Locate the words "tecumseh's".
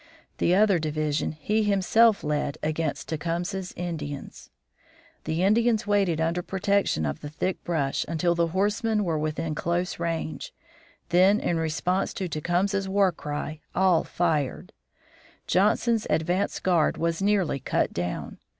3.07-3.71, 12.27-12.89